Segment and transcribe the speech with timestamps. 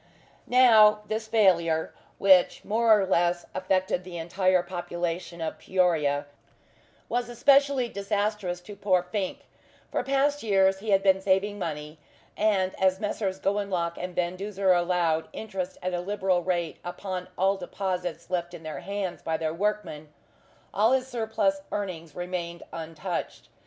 [0.47, 6.25] Now, this failure, which more or less affected the entire population of Peoria,
[7.07, 9.41] was especially disastrous to poor Fink.
[9.91, 11.99] For past years he had been saving money,
[12.35, 13.39] and as Messrs.
[13.39, 18.63] Gowanlock and Van Duzer allowed interest at a liberal rate upon all deposits left in
[18.63, 20.11] their hands by their workmen,
[20.73, 23.49] all his surplus earnings remained untouched.